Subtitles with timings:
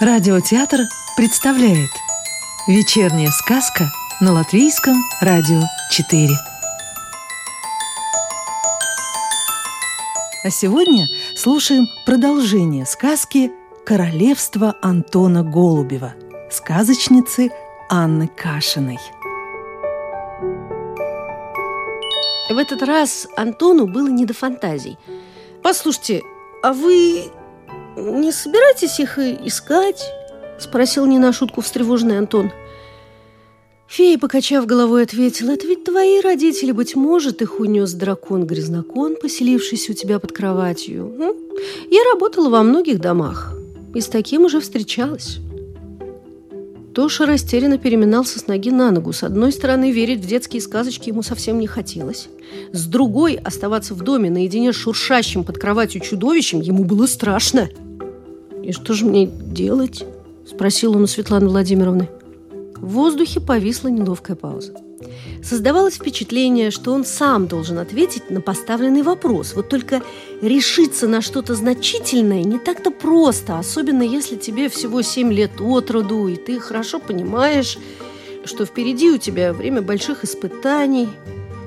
[0.00, 0.82] Радиотеатр
[1.16, 1.90] представляет
[2.68, 3.90] Вечерняя сказка
[4.20, 5.60] на Латвийском радио
[5.90, 6.28] 4
[10.44, 13.50] А сегодня слушаем продолжение сказки
[13.84, 16.14] «Королевство Антона Голубева»
[16.48, 17.50] сказочницы
[17.90, 19.00] Анны Кашиной.
[22.48, 24.96] В этот раз Антону было не до фантазий.
[25.60, 26.22] «Послушайте,
[26.62, 27.32] а вы
[27.98, 30.12] не собираетесь их искать?»
[30.58, 32.50] Спросил не на шутку встревоженный Антон.
[33.86, 39.94] Фея, покачав головой, ответила, «Это ведь твои родители, быть может, их унес дракон-грязнокон, поселившийся у
[39.94, 41.14] тебя под кроватью.
[41.90, 43.54] Я работала во многих домах
[43.94, 45.38] и с таким уже встречалась».
[46.94, 49.12] Тоша растерянно переминался с ноги на ногу.
[49.12, 52.28] С одной стороны, верить в детские сказочки ему совсем не хотелось.
[52.72, 57.68] С другой, оставаться в доме наедине с шуршащим под кроватью чудовищем ему было страшно.
[58.68, 60.04] «И что же мне делать?»–
[60.46, 62.10] спросил он у Светланы Владимировны.
[62.76, 64.74] В воздухе повисла неловкая пауза.
[65.42, 69.54] Создавалось впечатление, что он сам должен ответить на поставленный вопрос.
[69.54, 70.02] Вот только
[70.42, 76.28] решиться на что-то значительное не так-то просто, особенно если тебе всего 7 лет от роду,
[76.28, 77.78] и ты хорошо понимаешь,
[78.44, 81.08] что впереди у тебя время больших испытаний–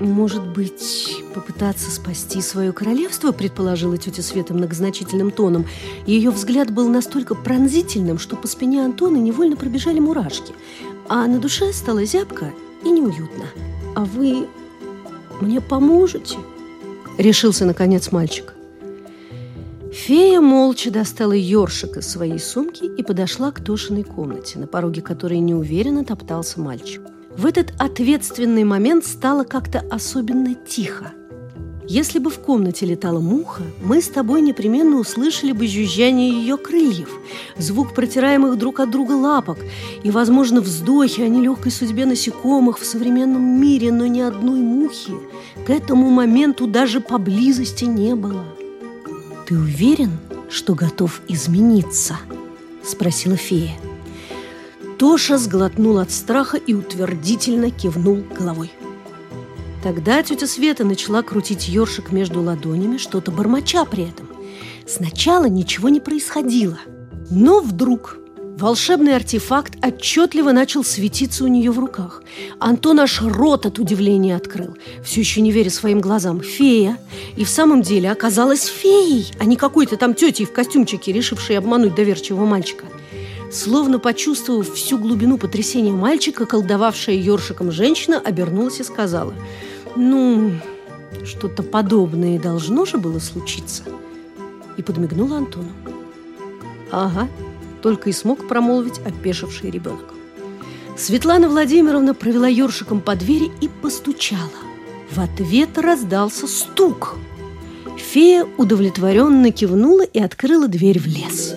[0.00, 5.66] «Может быть, попытаться спасти свое королевство?»– предположила тетя Света многозначительным тоном.
[6.06, 10.52] Ее взгляд был настолько пронзительным, что по спине Антона невольно пробежали мурашки,
[11.08, 12.52] а на душе стало зябко
[12.84, 13.46] и неуютно.
[13.96, 14.46] «А вы
[15.40, 16.38] мне поможете?»–
[17.18, 18.54] решился, наконец, мальчик.
[19.92, 25.40] Фея молча достала ёршик из своей сумки и подошла к Тошиной комнате, на пороге которой
[25.40, 27.02] неуверенно топтался мальчик.
[27.38, 31.12] В этот ответственный момент стало как-то особенно тихо.
[31.86, 37.08] Если бы в комнате летала муха, мы с тобой непременно услышали бы жужжание ее крыльев,
[37.56, 39.58] звук протираемых друг от друга лапок
[40.02, 45.12] и, возможно, вздохи о нелегкой судьбе насекомых в современном мире, но ни одной мухи
[45.64, 48.44] к этому моменту даже поблизости не было.
[49.46, 50.10] «Ты уверен,
[50.50, 52.18] что готов измениться?»–
[52.82, 53.76] спросила фея.
[54.98, 58.72] Тоша сглотнул от страха и утвердительно кивнул головой.
[59.80, 64.28] Тогда тетя Света начала крутить ёршик между ладонями, что-то бормоча при этом.
[64.88, 66.78] Сначала ничего не происходило,
[67.30, 68.18] но вдруг
[68.58, 72.24] волшебный артефакт отчетливо начал светиться у нее в руках.
[72.58, 76.40] Антон аж рот от удивления открыл, все еще не веря своим глазам.
[76.40, 76.98] Фея!
[77.36, 81.94] И в самом деле оказалась феей, а не какой-то там тетей в костюмчике, решившей обмануть
[81.94, 82.86] доверчивого мальчика–
[83.50, 89.34] Словно почувствовав всю глубину потрясения мальчика, колдовавшая ёршиком женщина обернулась и сказала,
[89.96, 90.52] «Ну,
[91.24, 93.84] что-то подобное должно же было случиться».
[94.76, 95.70] И подмигнула Антону.
[96.90, 97.28] «Ага»,
[97.82, 100.14] только и смог промолвить опешивший ребенок.
[100.96, 104.50] Светлана Владимировна провела ёршиком по двери и постучала.
[105.10, 107.16] В ответ раздался стук.
[107.96, 111.54] Фея удовлетворенно кивнула и открыла дверь в лес.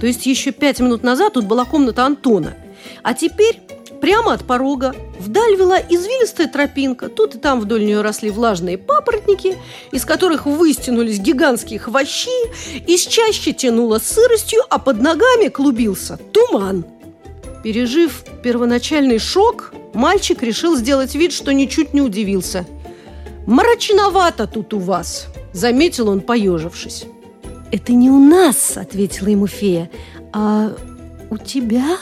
[0.00, 2.54] То есть еще пять минут назад тут была комната Антона.
[3.02, 3.60] А теперь
[4.00, 7.08] прямо от порога вдаль вела извилистая тропинка.
[7.08, 9.56] Тут и там вдоль нее росли влажные папоротники,
[9.90, 12.28] из которых выстянулись гигантские хвощи,
[12.86, 16.84] из чаще тянуло сыростью, а под ногами клубился туман.
[17.64, 22.66] Пережив первоначальный шок, мальчик решил сделать вид, что ничуть не удивился.
[23.46, 27.06] «Мрачновато тут у вас»,– заметил он, поежившись.
[27.70, 29.90] «Это не у нас»,— ответила ему фея,—
[30.32, 30.74] «а
[31.30, 31.98] у тебя?»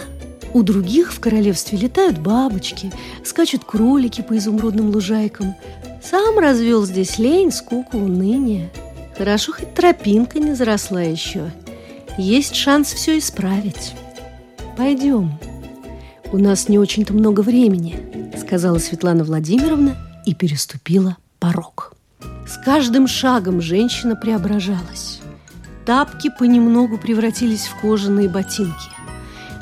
[0.54, 2.91] У других в королевстве летают бабочки,
[3.25, 5.54] скачут кролики по изумрудным лужайкам.
[6.03, 8.71] Сам развел здесь лень, скуку, уныние.
[9.19, 11.50] Хорошо, хоть тропинка не заросла еще.
[12.16, 13.94] Есть шанс все исправить.
[14.78, 15.38] Пойдем.
[16.33, 21.93] У нас не очень-то много времени, сказала Светлана Владимировна и переступила порог.
[22.47, 25.21] С каждым шагом женщина преображалась.
[25.86, 28.91] Тапки понемногу превратились в кожаные ботинки.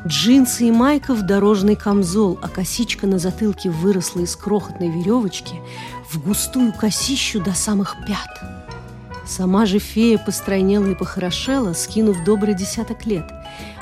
[0.06, 5.56] Джинсы и майка в дорожный камзол, а косичка на затылке выросла из крохотной веревочки
[6.10, 8.40] в густую косищу до самых пят.
[9.26, 13.30] Сама же фея постройнела и похорошела, скинув добрый десяток лет.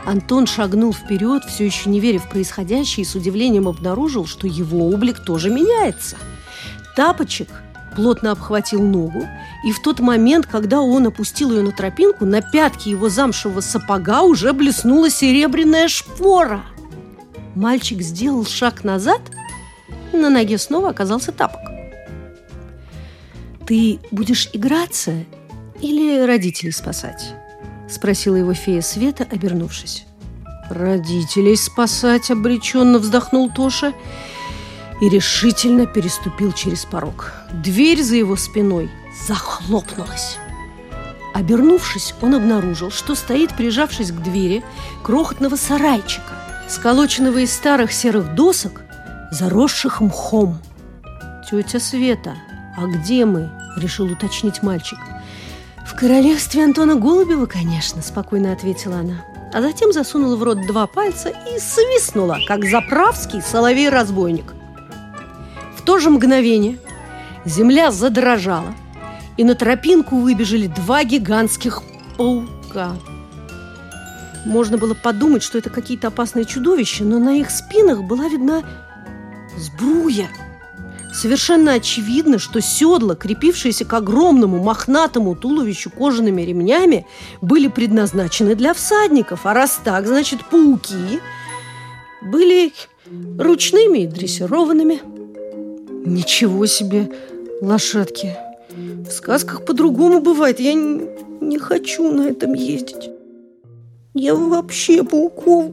[0.05, 4.89] Антон шагнул вперед, все еще не веря в происходящее, и с удивлением обнаружил, что его
[4.89, 6.17] облик тоже меняется.
[6.97, 7.49] Тапочек
[7.95, 9.29] плотно обхватил ногу,
[9.65, 14.23] и в тот момент, когда он опустил ее на тропинку, на пятке его замшевого сапога
[14.23, 16.63] уже блеснула серебряная шпора.
[17.55, 19.21] Мальчик сделал шаг назад,
[20.13, 21.61] на ноге снова оказался тапок.
[23.67, 25.25] «Ты будешь играться
[25.81, 27.35] или родителей спасать?»–
[27.89, 30.07] Спросила его фея Света, обернувшись.
[30.71, 33.93] Родителей спасать обреченно вздохнул Тоша
[35.03, 37.33] и решительно переступил через порог.
[37.51, 38.89] Дверь за его спиной
[39.27, 40.39] захлопнулась.
[41.35, 44.63] Обернувшись, он обнаружил, что стоит, прижавшись к двери,
[45.03, 46.35] крохотного сарайчика,
[46.69, 48.83] сколоченного из старых серых досок,
[49.33, 50.59] заросших мхом.
[51.51, 52.37] «Тетя Света,
[52.79, 55.01] а где мы?»– решил уточнить мальчик.
[55.85, 59.25] «В королевстве Антона Голубева, конечно»,– спокойно ответила она.
[59.53, 64.55] А затем засунула в рот два пальца и свистнула, как заправский соловей-разбойник.
[65.93, 66.79] То же мгновение
[67.45, 68.75] земля задрожала,
[69.37, 71.83] и на тропинку выбежали два гигантских
[72.17, 72.97] паука.
[74.47, 78.63] Можно было подумать, что это какие-то опасные чудовища, но на их спинах была видна
[79.59, 80.31] сбруя.
[81.13, 87.07] Совершенно очевидно, что седла, крепившиеся к огромному мохнатому туловищу кожаными ремнями,
[87.43, 89.45] были предназначены для всадников.
[89.45, 91.21] А раз так, значит, пауки
[92.23, 92.73] были
[93.39, 95.12] ручными и дрессированными.
[96.05, 97.11] Ничего себе,
[97.61, 98.37] лошадки!
[98.77, 100.59] В сказках по-другому бывает.
[100.59, 101.09] Я не,
[101.41, 103.11] не хочу на этом ездить.
[104.15, 105.73] Я вообще пауков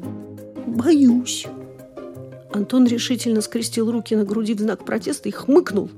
[0.67, 1.47] боюсь.
[2.53, 5.89] Антон решительно скрестил руки на груди в знак протеста и хмыкнул.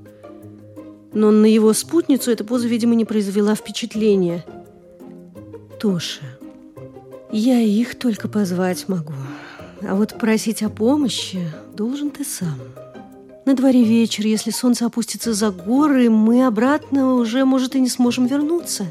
[1.12, 4.44] Но на его спутницу эта поза, видимо, не произвела впечатления.
[5.78, 6.22] «Тоша,
[7.30, 9.14] я их только позвать могу.
[9.82, 11.40] А вот просить о помощи
[11.74, 12.58] должен ты сам».
[13.44, 18.26] На дворе вечер, если солнце опустится за горы, мы обратно уже, может, и не сможем
[18.26, 18.86] вернуться.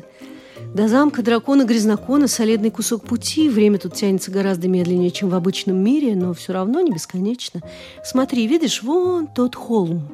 [0.75, 3.50] До замка дракона Грязнокона солидный кусок пути.
[3.50, 7.62] Время тут тянется гораздо медленнее, чем в обычном мире, но все равно не бесконечно.
[8.03, 10.09] Смотри, видишь, вон тот холм.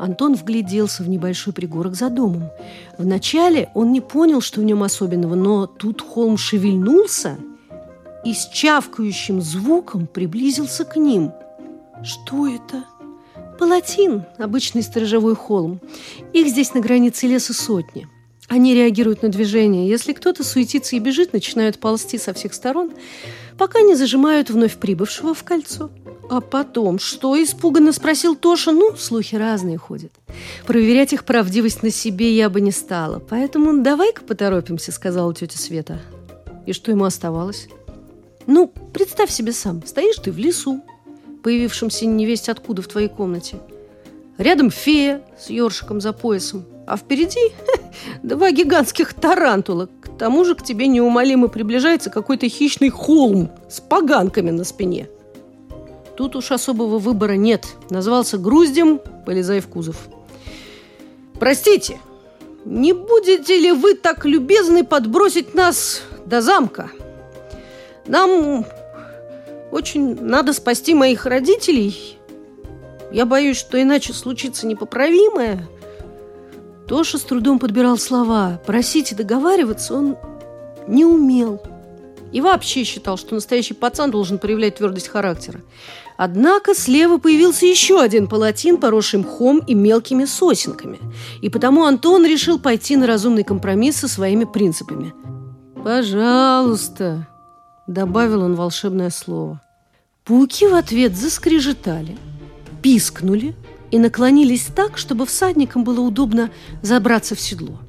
[0.00, 2.50] Антон вгляделся в небольшой пригорок за домом.
[2.98, 7.36] Вначале он не понял, что в нем особенного, но тут холм шевельнулся
[8.24, 11.32] и с чавкающим звуком приблизился к ним.
[12.02, 12.84] Что это?
[13.60, 15.82] Палатин– обычный сторожевой холм.
[16.32, 18.08] Их здесь на границе леса сотни.
[18.48, 19.86] Они реагируют на движение.
[19.86, 22.90] Если кто-то суетится и бежит, начинают ползти со всех сторон,
[23.58, 25.90] пока не зажимают вновь прибывшего в кольцо.
[26.30, 28.72] А потом, что испуганно спросил Тоша?
[28.72, 30.12] Ну, слухи разные ходят.
[30.66, 33.18] Проверять их правдивость на себе я бы не стала.
[33.18, 36.00] Поэтому давай-ка поторопимся, сказала тетя Света.
[36.64, 37.68] И что ему оставалось?
[38.46, 40.82] Ну, представь себе сам, стоишь ты в лесу,
[41.42, 43.56] появившемся невесть откуда в твоей комнате.
[44.38, 47.52] Рядом фея с ёршиком за поясом, а впереди
[48.22, 49.88] два гигантских тарантула.
[50.00, 55.08] К тому же к тебе неумолимо приближается какой-то хищный холм с поганками на спине.
[56.16, 57.66] Тут уж особого выбора нет.
[57.88, 59.96] Назвался груздем, полезай в кузов.
[61.38, 61.98] Простите,
[62.66, 66.90] не будете ли вы так любезны подбросить нас до замка?
[68.06, 68.66] Нам
[69.70, 72.18] очень надо спасти моих родителей.
[73.12, 75.68] Я боюсь, что иначе случится непоправимое.
[76.86, 78.60] Тоша с трудом подбирал слова.
[78.66, 80.16] Просить и договариваться он
[80.86, 81.62] не умел.
[82.32, 85.60] И вообще считал, что настоящий пацан должен проявлять твердость характера.
[86.16, 90.98] Однако слева появился еще один палатин, поросший мхом и мелкими сосенками.
[91.42, 95.14] И потому Антон решил пойти на разумный компромисс со своими принципами.
[95.82, 97.26] «Пожалуйста»,
[97.90, 99.60] добавил он волшебное слово.
[100.24, 102.16] Пауки в ответ заскрежетали,
[102.82, 103.54] пискнули
[103.90, 106.50] и наклонились так, чтобы всадникам было удобно
[106.82, 107.80] забраться в седло.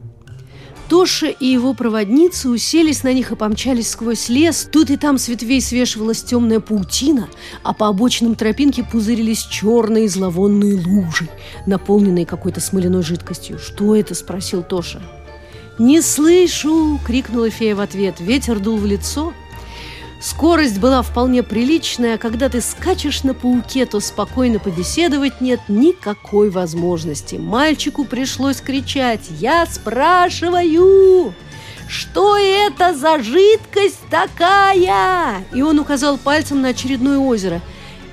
[0.89, 4.67] Тоша и его проводницы уселись на них и помчались сквозь лес.
[4.69, 7.29] Тут и там с ветвей свешивалась темная паутина,
[7.63, 11.29] а по обочинам тропинки пузырились черные зловонные лужи,
[11.65, 13.57] наполненные какой-то смоляной жидкостью.
[13.57, 15.01] «Что это?»– спросил Тоша.
[15.79, 18.19] «Не слышу!»– крикнула фея в ответ.
[18.19, 19.33] Ветер дул в лицо,
[20.21, 26.51] Скорость была вполне приличная, а когда ты скачешь на пауке, то спокойно побеседовать нет никакой
[26.51, 27.37] возможности.
[27.37, 31.33] Мальчику пришлось кричать «Я спрашиваю!»
[31.87, 37.59] «Что это за жидкость такая?» И он указал пальцем на очередное озеро.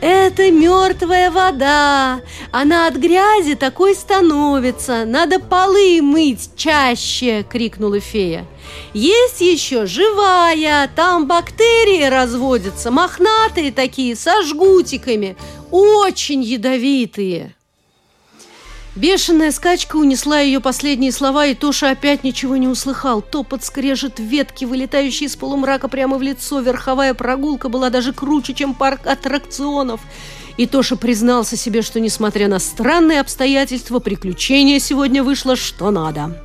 [0.00, 2.20] «Это мертвая вода.
[2.52, 5.04] Она от грязи такой становится.
[5.04, 8.46] Надо полы мыть чаще!»— крикнула фея.
[8.94, 15.36] Есть еще живая, там бактерии разводятся, мохнатые такие, со жгутиками,
[15.70, 17.54] очень ядовитые.
[18.98, 23.22] Бешеная скачка унесла ее последние слова, и Тоша опять ничего не услыхал.
[23.22, 26.58] Топот скрежет ветки, вылетающие из полумрака прямо в лицо.
[26.58, 30.00] Верховая прогулка была даже круче, чем парк аттракционов.
[30.56, 36.42] И Тоша признался себе, что, несмотря на странные обстоятельства, приключение сегодня вышло что надо.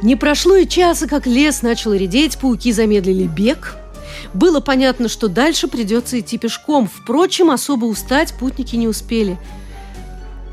[0.00, 3.76] Не прошло и часа, как лес начал редеть, пауки замедлили бег.
[4.32, 6.88] Было понятно, что дальше придется идти пешком.
[6.88, 9.36] Впрочем, особо устать путники не успели.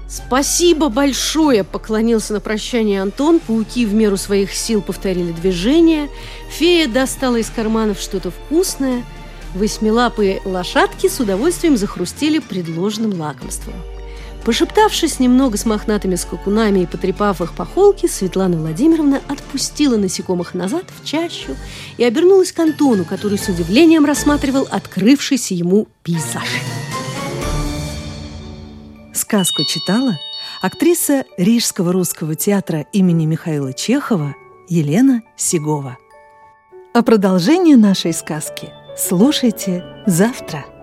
[0.08, 3.40] «Спасибо большое!»– поклонился на прощание Антон.
[3.40, 6.10] Пауки в меру своих сил повторили движение.
[6.50, 9.04] Фея достала из карманов что-то вкусное.
[9.56, 13.74] Восьмилапые лошадки с удовольствием захрустели предложенным лакомством.
[14.44, 20.84] Пошептавшись немного с мохнатыми скакунами и потрепав их по холке, Светлана Владимировна отпустила насекомых назад
[21.02, 21.56] в чащу
[21.98, 26.48] и обернулась к Антону, который с удивлением рассматривал открывшийся ему пейзаж.
[29.26, 30.20] Сказку читала
[30.62, 34.36] актриса Рижского русского театра имени Михаила Чехова
[34.70, 35.98] Елена Сигова.
[36.94, 40.75] А продолжение нашей сказки слушайте завтра.